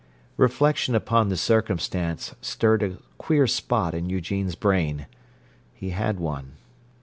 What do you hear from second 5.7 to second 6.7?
had one.